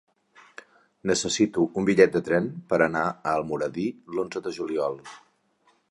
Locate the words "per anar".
2.73-3.05